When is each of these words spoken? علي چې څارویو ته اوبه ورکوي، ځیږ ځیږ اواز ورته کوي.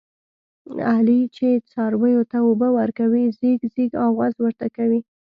علي 0.91 1.21
چې 1.35 1.47
څارویو 1.71 2.21
ته 2.31 2.37
اوبه 2.47 2.67
ورکوي، 2.79 3.25
ځیږ 3.37 3.59
ځیږ 3.73 3.91
اواز 4.07 4.33
ورته 4.39 4.67
کوي. 4.77 4.99